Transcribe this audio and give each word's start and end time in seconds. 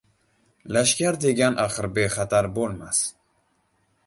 Lashkar 0.77 1.19
degan 1.27 1.59
axir 1.67 1.89
bexatar 1.99 2.51
bo‘lmas 2.57 3.05